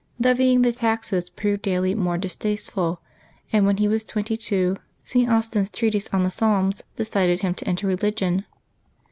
Levying 0.19 0.63
the 0.63 0.73
taxes 0.73 1.29
proved 1.29 1.61
daily 1.61 1.93
more 1.93 2.17
distasteful, 2.17 3.01
and 3.53 3.67
when 3.67 3.77
he 3.77 3.87
was 3.87 4.03
twenty 4.03 4.35
two, 4.35 4.77
St. 5.03 5.29
Austin's 5.29 5.69
treatise 5.69 6.09
on 6.11 6.23
the 6.23 6.31
Psalms 6.31 6.81
decided 6.95 7.41
him 7.41 7.53
to 7.53 7.67
enter 7.69 7.85
religion. 7.85 8.45